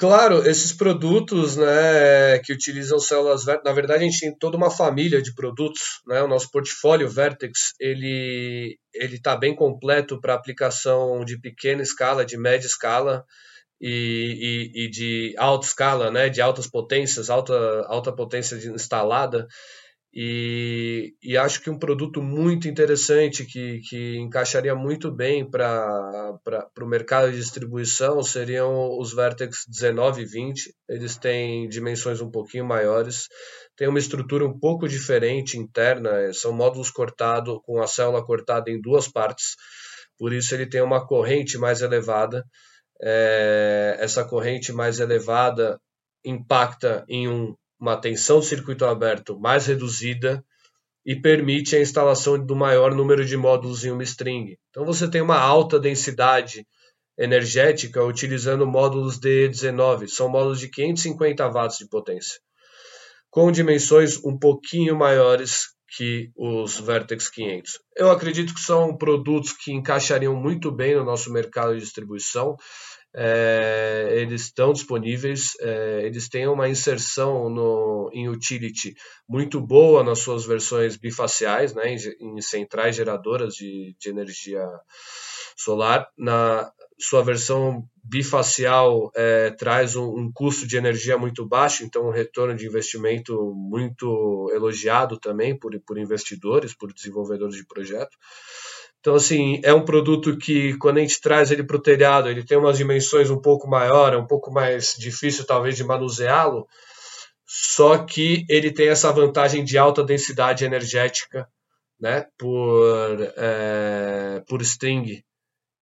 Claro, 0.02 0.44
esses 0.50 0.74
produtos 0.74 1.56
né, 1.56 2.40
que 2.40 2.52
utilizam 2.52 2.98
células 2.98 3.46
na 3.46 3.72
verdade 3.72 4.04
a 4.04 4.08
gente 4.08 4.20
tem 4.20 4.36
toda 4.36 4.58
uma 4.58 4.72
família 4.72 5.22
de 5.22 5.32
produtos, 5.32 6.02
né, 6.08 6.24
o 6.24 6.28
nosso 6.28 6.50
portfólio 6.50 7.08
Vertex, 7.08 7.76
ele 7.80 8.80
está 8.96 9.36
bem 9.36 9.56
completo 9.56 10.20
para 10.20 10.34
aplicação 10.34 11.24
de 11.24 11.40
pequena 11.40 11.84
escala, 11.84 12.26
de 12.26 12.36
média 12.36 12.66
escala 12.66 13.24
e, 13.80 14.72
e, 14.74 14.86
e, 14.86 14.90
de 14.90 15.36
alta 15.38 15.68
escala, 15.68 16.10
né, 16.10 16.30
de 16.30 16.42
altas 16.42 16.66
potências, 16.66 17.30
alta, 17.30 17.54
alta 17.86 18.12
potência 18.12 18.56
instalada. 18.74 19.48
E, 20.14 21.16
e, 21.24 21.38
acho 21.38 21.62
que 21.62 21.70
um 21.70 21.80
produto 21.80 22.22
muito 22.22 22.68
interessante 22.68 23.46
que, 23.46 23.80
que 23.88 24.18
encaixaria 24.18 24.76
muito 24.76 25.10
bem 25.10 25.50
para 25.50 26.38
o 26.82 26.86
mercado 26.86 27.32
de 27.32 27.38
distribuição 27.38 28.22
seriam 28.22 29.00
os 29.00 29.14
Vertex 29.14 29.60
19 29.70 30.24
e 30.24 30.26
20. 30.26 30.76
Eles 30.90 31.16
têm 31.16 31.70
dimensões 31.70 32.20
um 32.20 32.30
pouquinho 32.30 32.66
maiores, 32.66 33.30
têm 33.78 33.88
uma 33.88 34.00
estrutura 34.00 34.46
um 34.46 34.60
pouco 34.60 34.86
diferente 34.86 35.58
interna, 35.58 36.34
são 36.34 36.52
módulos 36.52 36.92
cortados 36.92 37.60
com 37.64 37.82
a 37.82 37.88
célula 37.88 38.26
cortada 38.26 38.70
em 38.70 38.82
duas 38.82 39.08
partes, 39.08 39.56
por 40.18 40.34
isso 40.34 40.54
ele 40.54 40.68
tem 40.68 40.82
uma 40.82 41.08
corrente 41.08 41.58
mais 41.58 41.82
elevada. 41.82 42.44
É, 43.02 43.98
essa 44.00 44.26
corrente 44.26 44.74
mais 44.74 45.00
elevada 45.00 45.80
impacta 46.24 47.04
em 47.08 47.28
um 47.28 47.56
uma 47.82 47.98
tensão 47.98 48.40
de 48.40 48.46
circuito 48.46 48.86
aberto 48.86 49.40
mais 49.40 49.66
reduzida 49.66 50.46
e 51.04 51.16
permite 51.16 51.76
a 51.76 51.82
instalação 51.82 52.38
do 52.38 52.56
maior 52.56 52.94
número 52.94 53.26
de 53.26 53.36
módulos 53.36 53.84
em 53.84 53.90
uma 53.90 54.04
string. 54.04 54.56
Então 54.70 54.86
você 54.86 55.10
tem 55.10 55.20
uma 55.20 55.40
alta 55.40 55.80
densidade 55.80 56.64
energética 57.18 58.04
utilizando 58.04 58.68
módulos 58.68 59.20
D19, 59.20 60.08
são 60.08 60.30
módulos 60.30 60.60
de 60.60 60.70
550 60.70 61.50
watts 61.50 61.80
de 61.80 61.90
potência, 61.90 62.40
com 63.32 63.52
dimensões 63.52 64.24
um 64.24 64.38
pouquinho 64.38 64.96
maiores 64.96 65.70
que 65.98 66.32
os 66.38 66.80
Vertex 66.80 67.30
500. 67.30 67.80
Eu 67.98 68.12
acredito 68.12 68.54
que 68.54 68.62
são 68.62 68.96
produtos 68.96 69.52
que 69.52 69.74
encaixariam 69.74 70.36
muito 70.36 70.72
bem 70.72 70.96
no 70.96 71.04
nosso 71.04 71.32
mercado 71.32 71.74
de 71.74 71.82
distribuição 71.82 72.56
é, 73.14 74.10
eles 74.12 74.44
estão 74.44 74.72
disponíveis, 74.72 75.52
é, 75.60 76.06
eles 76.06 76.30
têm 76.30 76.48
uma 76.48 76.70
inserção 76.70 77.50
no, 77.50 78.10
em 78.14 78.30
utility 78.30 78.96
muito 79.28 79.60
boa 79.60 80.04
nas 80.04 80.20
suas 80.20 80.46
versões 80.46 80.96
bifaciais, 80.96 81.74
né, 81.74 81.94
em, 81.94 82.38
em 82.38 82.42
centrais 82.42 82.96
geradoras 82.96 83.54
de, 83.54 83.96
de 84.00 84.10
energia 84.10 84.66
solar. 85.58 86.08
Na 86.18 86.72
sua 86.98 87.24
versão 87.24 87.84
bifacial 88.04 89.12
é, 89.16 89.50
traz 89.52 89.96
um, 89.96 90.06
um, 90.06 90.32
custo 90.32 90.68
de 90.68 90.78
energia 90.78 91.18
muito 91.18 91.46
baixo, 91.46 91.84
então 91.84 92.08
um 92.08 92.12
retorno 92.12 92.56
de 92.56 92.66
investimento 92.66 93.54
muito 93.56 94.50
elogiado 94.54 95.18
também 95.18 95.58
por, 95.58 95.78
por 95.82 95.98
investidores, 95.98 96.74
por 96.74 96.94
desenvolvedores 96.94 97.56
de 97.56 97.66
projeto. 97.66 98.18
Então, 99.02 99.16
assim, 99.16 99.60
é 99.64 99.74
um 99.74 99.84
produto 99.84 100.38
que, 100.38 100.78
quando 100.78 101.00
a 101.00 101.02
gente 101.02 101.20
traz 101.20 101.50
ele 101.52 101.64
para 101.64 101.76
o 101.76 101.82
telhado, 101.82 102.30
ele 102.30 102.46
tem 102.46 102.56
umas 102.58 102.78
dimensões 102.78 103.32
um 103.32 103.42
pouco 103.42 103.68
maior, 103.68 104.14
é 104.14 104.18
um 104.18 104.28
pouco 104.28 104.52
mais 104.52 104.96
difícil, 104.98 105.44
talvez, 105.44 105.76
de 105.76 105.84
manuseá-lo, 105.84 106.68
só 107.46 107.98
que 107.98 108.46
ele 108.48 108.72
tem 108.72 108.90
essa 108.90 109.12
vantagem 109.12 109.64
de 109.64 109.76
alta 109.78 110.04
densidade 110.04 110.64
energética, 110.64 111.48
né, 112.00 112.28
por, 112.38 113.18
é, 113.36 114.44
por 114.48 114.62
string. 114.62 115.24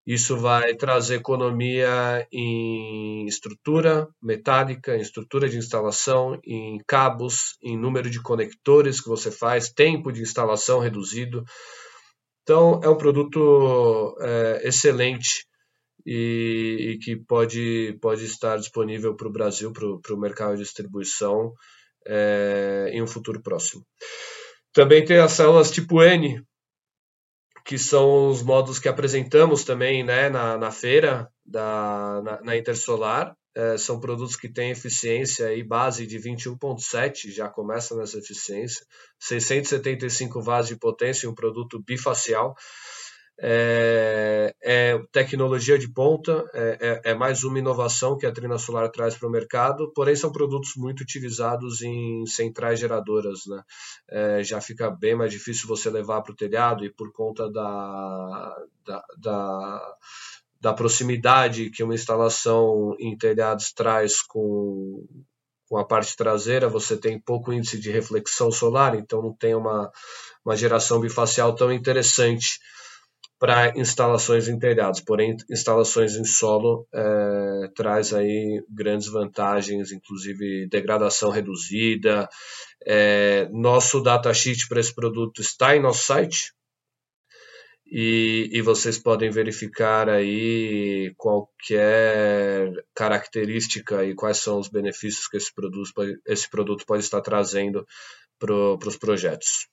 Isso 0.08 0.38
vai 0.38 0.74
trazer 0.76 1.18
economia 1.18 2.26
em 2.32 3.28
estrutura 3.28 4.08
metálica, 4.22 4.96
em 4.96 5.02
estrutura 5.02 5.48
de 5.48 5.58
instalação, 5.58 6.40
em 6.44 6.80
cabos, 6.88 7.58
em 7.62 7.78
número 7.78 8.10
de 8.10 8.22
conectores 8.22 9.00
que 9.00 9.10
você 9.10 9.30
faz, 9.30 9.70
tempo 9.70 10.12
de 10.12 10.22
instalação 10.22 10.80
reduzido. 10.80 11.44
Então, 12.50 12.82
é 12.84 12.90
um 12.90 12.98
produto 12.98 14.18
é, 14.20 14.68
excelente 14.68 15.46
e, 16.04 16.94
e, 16.94 16.98
que 16.98 17.16
pode, 17.16 17.96
pode 18.02 18.26
estar 18.26 18.58
disponível 18.58 19.16
para 19.16 19.28
o 19.28 19.32
Brasil, 19.32 19.72
para 19.72 20.16
o 20.16 20.20
mercado 20.20 20.58
de 20.58 20.64
distribuição, 20.64 21.54
é, 22.08 22.90
em 22.92 23.04
um 23.04 23.08
futuro 23.08 23.40
próximo. 23.40 23.86
Também 24.74 25.06
tem 25.06 25.20
as 25.20 25.34
células 25.34 25.70
tipo 25.70 26.02
N, 26.02 26.44
que 27.64 27.78
são 27.78 28.32
os 28.32 28.42
modos 28.42 28.80
que 28.80 28.90
apresentamos 28.90 29.64
também 29.64 30.04
né, 30.04 30.28
na, 30.28 30.58
na 30.58 30.72
feira 30.72 31.30
da, 31.46 32.20
na, 32.24 32.42
na 32.42 32.58
Intersolar, 32.58 33.36
é, 33.56 33.78
são 33.78 34.00
produtos 34.00 34.36
que 34.36 34.48
têm 34.48 34.72
eficiência 34.72 35.54
e 35.54 35.64
base 35.64 36.06
de 36.06 36.18
21.7, 36.18 37.32
já 37.32 37.50
começa 37.50 37.96
nessa 37.96 38.20
eficiência, 38.20 38.86
675 39.20 40.42
watts 40.42 40.68
de 40.68 40.76
potência 40.76 41.30
um 41.30 41.36
produto 41.36 41.82
bifacial. 41.82 42.56
É, 43.42 44.54
é, 44.62 45.00
tecnologia 45.14 45.80
de 45.80 45.88
ponta, 45.92 46.44
é, 46.54 47.02
é, 47.06 47.12
é, 47.12 47.14
mais 47.14 47.46
uma 47.46 47.58
inovação 47.58 48.18
que 48.18 48.26
a 48.26 48.32
Trina 48.34 48.58
Solar 48.58 48.92
traz 48.92 49.16
para 49.16 49.30
o 49.30 49.32
mercado, 49.32 49.94
porém 49.94 50.14
são 50.14 50.30
produtos 50.30 50.74
muito 50.76 51.02
utilizados 51.02 51.82
em 51.82 52.26
centrais 52.26 52.80
geradoras. 52.80 53.40
Né? 53.48 53.64
É, 54.10 54.44
já 54.44 54.60
fica 54.60 54.92
bem 54.92 55.16
mais 55.16 55.32
difícil 55.32 55.70
você 55.70 55.90
levar 55.90 56.22
para 56.22 56.34
o 56.34 56.36
telhado 56.36 56.84
e 56.84 56.92
por 56.92 57.14
conta 57.14 57.50
da, 57.50 58.56
da, 58.86 59.04
da 59.18 59.96
da 60.60 60.74
proximidade 60.74 61.70
que 61.70 61.84
uma 61.84 61.96
instalação 61.96 62.96
em 63.00 63.18
telhados 63.18 63.72
traz 63.72 64.22
com, 64.22 65.06
com 65.68 65.78
a 65.78 65.86
parte 65.86 66.16
traseira, 66.16 66.68
você 66.68 66.98
tem 66.98 67.20
pouco 67.20 67.54
índice 67.54 67.80
de 67.80 67.92
reflexão 67.92 68.52
solar, 68.52 68.96
então 68.96 69.22
não 69.22 69.34
tem 69.34 69.56
uma, 69.56 69.90
uma 70.44 70.56
geração 70.56 71.00
bifacial 71.00 71.56
tão 71.56 71.72
interessante 71.72 72.60
para 73.40 73.72
instalações 73.80 74.50
em 74.50 74.60
telhados, 74.60 75.00
porém 75.00 75.38
instalações 75.50 76.16
em 76.16 76.26
solo 76.26 76.86
é, 76.94 77.70
traz 77.74 78.14
aí 78.14 78.62
grandes 78.70 79.08
vantagens, 79.08 79.94
inclusive 79.94 80.68
degradação 80.68 81.30
reduzida. 81.30 82.28
É, 82.86 83.48
nosso 83.52 84.02
datasheet 84.02 84.68
para 84.68 84.82
esse 84.82 84.94
produto 84.94 85.42
está 85.42 85.74
em 85.74 85.82
nosso 85.82 86.04
site, 86.04 86.54
e, 87.92 88.50
e, 88.52 88.62
vocês 88.62 88.98
podem 89.00 89.30
verificar 89.32 90.08
aí 90.10 91.14
qualquer 91.18 92.72
característica 92.94 94.06
e 94.06 94.14
quais 94.14 94.38
são 94.38 94.60
os 94.60 94.68
benefícios 94.68 95.28
que 95.28 95.38
esse 95.38 95.54
produto, 95.54 95.92
esse 96.26 96.50
produto 96.50 96.86
pode 96.86 97.04
estar 97.04 97.22
trazendo 97.22 97.86
para 98.38 98.88
os 98.88 98.98
projetos. 98.98 99.68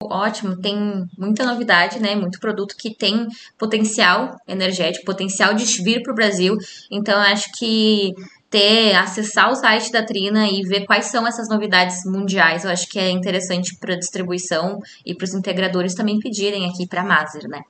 Ótimo, 0.00 0.56
tem 0.60 1.04
muita 1.18 1.44
novidade, 1.44 1.98
né? 1.98 2.14
Muito 2.14 2.38
produto 2.38 2.76
que 2.78 2.94
tem 2.94 3.26
potencial 3.58 4.36
energético, 4.46 5.04
potencial 5.04 5.54
de 5.54 5.64
vir 5.82 6.02
para 6.02 6.12
o 6.12 6.14
Brasil. 6.14 6.56
Então, 6.90 7.18
acho 7.20 7.50
que 7.58 8.14
ter, 8.50 8.94
acessar 8.94 9.50
o 9.50 9.54
site 9.54 9.92
da 9.92 10.04
Trina 10.04 10.48
e 10.48 10.62
ver 10.62 10.86
quais 10.86 11.06
são 11.06 11.26
essas 11.26 11.48
novidades 11.48 12.04
mundiais, 12.06 12.64
eu 12.64 12.70
acho 12.70 12.88
que 12.88 12.98
é 12.98 13.10
interessante 13.10 13.76
para 13.78 13.94
a 13.94 13.98
distribuição 13.98 14.78
e 15.04 15.14
para 15.14 15.24
os 15.24 15.34
integradores 15.34 15.94
também 15.94 16.18
pedirem 16.18 16.68
aqui 16.68 16.86
para 16.86 17.02
a 17.02 17.04
Maser, 17.04 17.48
né? 17.48 17.60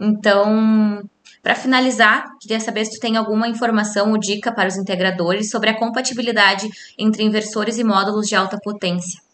Então, 0.00 1.02
para 1.42 1.54
finalizar, 1.54 2.24
queria 2.40 2.60
saber 2.60 2.84
se 2.84 2.92
tu 2.92 3.00
tem 3.00 3.16
alguma 3.16 3.48
informação 3.48 4.10
ou 4.12 4.18
dica 4.18 4.52
para 4.52 4.68
os 4.68 4.76
integradores 4.76 5.50
sobre 5.50 5.70
a 5.70 5.78
compatibilidade 5.78 6.68
entre 6.98 7.22
inversores 7.22 7.78
e 7.78 7.84
módulos 7.84 8.26
de 8.26 8.34
alta 8.34 8.58
potência. 8.62 9.29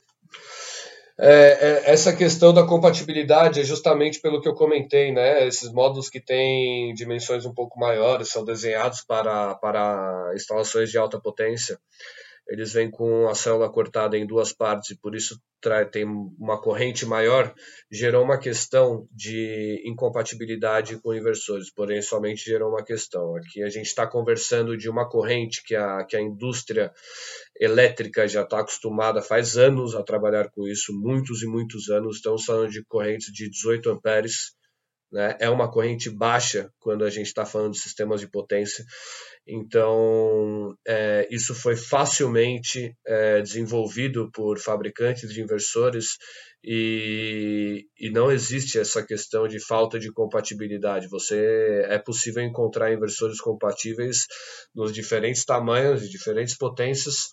É, 1.18 1.28
é, 1.28 1.90
essa 1.92 2.14
questão 2.14 2.52
da 2.52 2.66
compatibilidade 2.66 3.61
é 3.61 3.64
justamente 3.64 4.20
pelo 4.20 4.40
que 4.40 4.49
eu 4.49 4.54
comentei, 4.54 5.12
né? 5.12 5.46
Esses 5.46 5.73
módulos 5.73 6.11
que 6.11 6.20
têm 6.20 6.92
dimensões 6.94 7.46
um 7.46 7.54
pouco 7.54 7.80
maiores 7.80 8.28
são 8.28 8.44
desenhados 8.44 9.02
para, 9.02 9.54
para 9.54 10.32
instalações 10.35 10.90
de 10.90 10.99
alta 10.99 11.18
potência 11.18 11.78
eles 12.48 12.72
vêm 12.72 12.90
com 12.90 13.28
a 13.28 13.34
célula 13.34 13.70
cortada 13.70 14.16
em 14.16 14.26
duas 14.26 14.52
partes 14.52 14.90
e 14.90 14.98
por 14.98 15.14
isso 15.14 15.40
tem 15.90 16.04
uma 16.04 16.60
corrente 16.60 17.04
maior, 17.04 17.52
gerou 17.90 18.22
uma 18.22 18.38
questão 18.38 19.08
de 19.10 19.82
incompatibilidade 19.84 20.96
com 21.00 21.12
inversores, 21.14 21.72
porém 21.72 22.00
somente 22.00 22.44
gerou 22.44 22.70
uma 22.70 22.84
questão. 22.84 23.34
Aqui 23.36 23.62
a 23.62 23.68
gente 23.68 23.86
está 23.86 24.06
conversando 24.06 24.76
de 24.76 24.88
uma 24.88 25.08
corrente 25.08 25.62
que 25.64 25.74
a, 25.74 26.04
que 26.04 26.16
a 26.16 26.20
indústria 26.20 26.92
elétrica 27.58 28.28
já 28.28 28.42
está 28.42 28.60
acostumada 28.60 29.20
faz 29.20 29.56
anos 29.56 29.94
a 29.94 30.02
trabalhar 30.02 30.50
com 30.50 30.68
isso, 30.68 30.92
muitos 30.92 31.42
e 31.42 31.46
muitos 31.46 31.88
anos, 31.88 32.16
estamos 32.16 32.44
falando 32.44 32.70
de 32.70 32.84
correntes 32.84 33.32
de 33.32 33.50
18 33.50 33.90
amperes, 33.90 34.55
né? 35.12 35.36
é 35.40 35.48
uma 35.48 35.70
corrente 35.70 36.10
baixa 36.10 36.70
quando 36.78 37.04
a 37.04 37.10
gente 37.10 37.26
está 37.26 37.44
falando 37.44 37.72
de 37.72 37.80
sistemas 37.80 38.20
de 38.20 38.30
potência, 38.30 38.84
então, 39.48 40.75
é, 40.84 41.28
isso 41.30 41.54
foi 41.54 41.76
facilmente 41.76 42.92
é, 43.06 43.40
desenvolvido 43.40 44.28
por 44.32 44.58
fabricantes 44.58 45.32
de 45.32 45.40
inversores 45.40 46.16
e, 46.64 47.86
e, 47.96 48.10
não 48.10 48.32
existe 48.32 48.76
essa 48.76 49.06
questão 49.06 49.46
de 49.46 49.64
falta 49.64 50.00
de 50.00 50.12
compatibilidade. 50.12 51.06
Você 51.08 51.84
é 51.88 51.96
possível 51.96 52.42
encontrar 52.42 52.92
inversores 52.92 53.40
compatíveis 53.40 54.26
nos 54.75 54.92
diferentes 54.92 55.44
tamanhos 55.44 56.02
e 56.02 56.10
diferentes 56.10 56.56
potências 56.56 57.30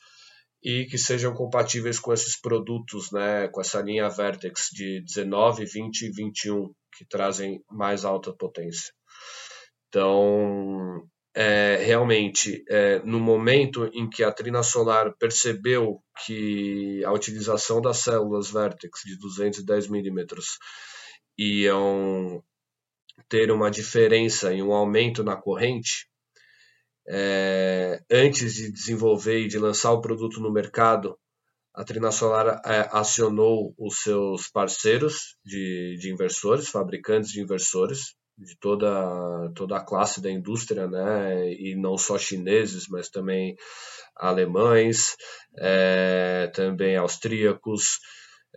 e 0.63 0.85
que 0.85 0.99
sejam 0.99 1.33
compatíveis 1.33 1.99
com 1.99 2.13
esses 2.13 2.39
produtos, 2.39 3.11
né, 3.11 3.47
com 3.47 3.59
essa 3.59 3.81
linha 3.81 4.07
Vertex 4.07 4.69
de 4.71 5.01
19, 5.01 5.65
20 5.65 6.01
e 6.03 6.11
21 6.11 6.71
que 6.97 7.05
trazem 7.05 7.63
mais 7.69 8.05
alta 8.05 8.33
potência. 8.33 8.93
Então, 9.87 11.07
é, 11.35 11.77
realmente, 11.77 12.63
é, 12.69 12.99
no 12.99 13.19
momento 13.19 13.89
em 13.93 14.09
que 14.09 14.23
a 14.23 14.31
Trina 14.31 14.61
Solar 14.61 15.15
percebeu 15.17 16.03
que 16.25 17.03
a 17.05 17.11
utilização 17.11 17.81
das 17.81 17.99
células 17.99 18.51
Vertex 18.51 19.01
de 19.05 19.17
210 19.17 19.87
milímetros 19.87 20.57
iam 21.37 22.43
ter 23.27 23.51
uma 23.51 23.71
diferença 23.71 24.53
e 24.53 24.61
um 24.61 24.73
aumento 24.73 25.23
na 25.23 25.35
corrente, 25.35 26.07
é, 27.07 28.01
antes 28.09 28.53
de 28.53 28.71
desenvolver 28.71 29.39
e 29.41 29.47
de 29.47 29.57
lançar 29.57 29.91
o 29.91 30.01
produto 30.01 30.39
no 30.39 30.51
mercado, 30.51 31.17
a 31.73 31.83
Trina 31.83 32.11
Solar 32.11 32.61
é, 32.65 32.87
acionou 32.91 33.73
os 33.77 34.01
seus 34.03 34.47
parceiros 34.47 35.35
de, 35.43 35.97
de 35.99 36.11
inversores, 36.11 36.69
fabricantes 36.69 37.31
de 37.31 37.41
inversores, 37.41 38.15
de 38.37 38.55
toda, 38.59 39.51
toda 39.55 39.77
a 39.77 39.83
classe 39.83 40.21
da 40.21 40.29
indústria, 40.29 40.87
né? 40.87 41.51
e 41.51 41.75
não 41.75 41.97
só 41.97 42.17
chineses, 42.17 42.87
mas 42.87 43.09
também 43.09 43.55
alemães, 44.15 45.15
é, 45.57 46.51
também 46.53 46.95
austríacos, 46.95 47.99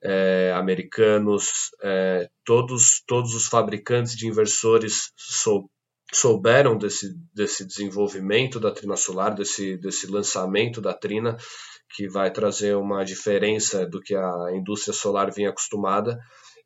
é, 0.03 0.53
americanos, 0.55 1.71
é, 1.83 2.29
todos, 2.45 3.03
todos 3.07 3.35
os 3.35 3.47
fabricantes 3.47 4.15
de 4.15 4.27
inversores 4.27 5.11
sou, 5.17 5.71
souberam 6.13 6.77
desse, 6.77 7.15
desse 7.35 7.67
desenvolvimento 7.67 8.61
da 8.61 8.71
Trina 8.71 8.97
Solar, 8.97 9.35
desse, 9.35 9.77
desse 9.79 10.07
lançamento 10.07 10.81
da 10.81 10.93
Trina, 10.93 11.37
que 11.91 12.09
vai 12.09 12.31
trazer 12.31 12.77
uma 12.77 13.05
diferença 13.05 13.87
do 13.87 14.01
que 14.01 14.15
a 14.15 14.51
indústria 14.55 14.95
solar 14.95 15.33
vinha 15.33 15.51
acostumada. 15.51 16.19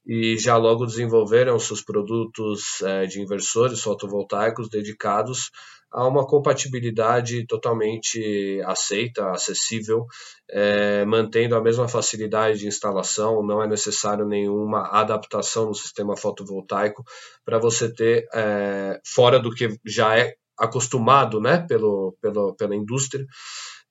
E 0.06 0.38
já 0.38 0.56
logo 0.56 0.86
desenvolveram 0.86 1.58
seus 1.58 1.82
produtos 1.82 2.80
é, 2.82 3.06
de 3.06 3.20
inversores 3.20 3.80
fotovoltaicos 3.80 4.68
dedicados 4.68 5.50
a 5.92 6.06
uma 6.06 6.26
compatibilidade 6.26 7.44
totalmente 7.46 8.60
aceita, 8.64 9.30
acessível, 9.30 10.06
é, 10.48 11.04
mantendo 11.04 11.56
a 11.56 11.60
mesma 11.60 11.88
facilidade 11.88 12.60
de 12.60 12.68
instalação, 12.68 13.44
não 13.44 13.62
é 13.62 13.66
necessário 13.66 14.24
nenhuma 14.24 14.88
adaptação 14.88 15.66
no 15.66 15.74
sistema 15.74 16.16
fotovoltaico 16.16 17.02
para 17.44 17.58
você 17.58 17.92
ter, 17.92 18.26
é, 18.32 19.00
fora 19.04 19.40
do 19.40 19.50
que 19.50 19.76
já 19.84 20.16
é 20.16 20.34
acostumado 20.56 21.40
né, 21.40 21.64
pelo, 21.66 22.16
pelo, 22.20 22.54
pela 22.54 22.76
indústria, 22.76 23.24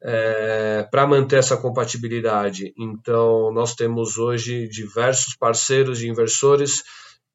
é, 0.01 0.87
para 0.89 1.07
manter 1.07 1.39
essa 1.39 1.57
compatibilidade. 1.57 2.73
Então, 2.77 3.51
nós 3.51 3.75
temos 3.75 4.17
hoje 4.17 4.67
diversos 4.67 5.35
parceiros 5.35 5.99
de 5.99 6.09
inversores 6.09 6.83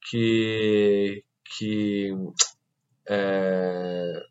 que, 0.09 1.23
que, 1.57 2.13
é, 3.09 4.23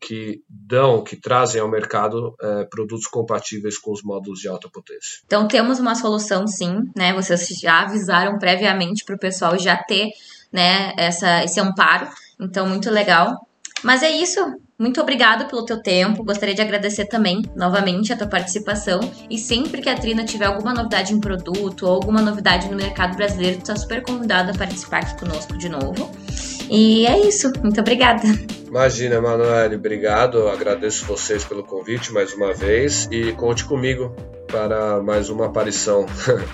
que 0.00 0.42
dão, 0.48 1.02
que 1.02 1.16
trazem 1.16 1.60
ao 1.60 1.70
mercado 1.70 2.34
é, 2.40 2.64
produtos 2.64 3.06
compatíveis 3.06 3.78
com 3.78 3.92
os 3.92 4.02
módulos 4.02 4.40
de 4.40 4.48
alta 4.48 4.68
potência. 4.68 5.20
Então, 5.24 5.48
temos 5.48 5.78
uma 5.78 5.94
solução 5.94 6.46
sim, 6.46 6.80
né? 6.96 7.14
Vocês 7.14 7.46
já 7.60 7.82
avisaram 7.82 8.38
previamente 8.38 9.04
para 9.04 9.16
o 9.16 9.18
pessoal 9.18 9.58
já 9.58 9.76
ter 9.76 10.10
né, 10.52 10.92
essa, 10.98 11.44
esse 11.44 11.58
amparo. 11.58 12.08
Então, 12.38 12.68
muito 12.68 12.90
legal. 12.90 13.36
Mas 13.82 14.02
é 14.02 14.10
isso. 14.10 14.38
Muito 14.82 15.00
obrigado 15.00 15.48
pelo 15.48 15.64
teu 15.64 15.80
tempo. 15.80 16.24
Gostaria 16.24 16.56
de 16.56 16.60
agradecer 16.60 17.04
também 17.04 17.40
novamente 17.54 18.12
a 18.12 18.16
tua 18.16 18.26
participação. 18.26 18.98
E 19.30 19.38
sempre 19.38 19.80
que 19.80 19.88
a 19.88 19.94
Trina 19.94 20.24
tiver 20.24 20.46
alguma 20.46 20.74
novidade 20.74 21.14
em 21.14 21.20
produto 21.20 21.86
ou 21.86 21.94
alguma 21.94 22.20
novidade 22.20 22.68
no 22.68 22.76
mercado 22.76 23.16
brasileiro, 23.16 23.58
tu 23.58 23.60
está 23.60 23.76
super 23.76 24.02
convidada 24.02 24.50
a 24.50 24.58
participar 24.58 25.04
aqui 25.04 25.20
conosco 25.20 25.56
de 25.56 25.68
novo. 25.68 26.10
E 26.68 27.06
é 27.06 27.16
isso. 27.28 27.52
Muito 27.62 27.80
obrigada. 27.80 28.24
Imagina, 28.66 29.20
Manoel. 29.20 29.72
Obrigado. 29.72 30.48
Agradeço 30.48 31.06
vocês 31.06 31.44
pelo 31.44 31.62
convite 31.62 32.12
mais 32.12 32.34
uma 32.34 32.52
vez 32.52 33.06
e 33.08 33.32
conte 33.34 33.64
comigo 33.64 34.12
para 34.52 35.02
mais 35.02 35.30
uma 35.30 35.46
aparição. 35.46 36.06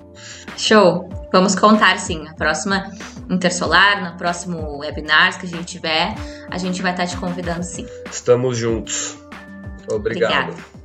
Show! 0.56 1.08
Vamos 1.32 1.54
contar 1.54 1.98
sim. 1.98 2.26
A 2.28 2.34
próxima 2.34 2.90
Intersolar, 3.28 4.10
no 4.10 4.16
próximo 4.16 4.78
webinar 4.78 5.38
que 5.38 5.44
a 5.44 5.48
gente 5.48 5.66
tiver, 5.66 6.14
a 6.50 6.56
gente 6.56 6.80
vai 6.80 6.92
estar 6.92 7.06
te 7.06 7.16
convidando 7.16 7.62
sim. 7.62 7.86
Estamos 8.10 8.56
juntos. 8.56 9.18
Obrigado. 9.90 10.52
Obrigada. 10.52 10.77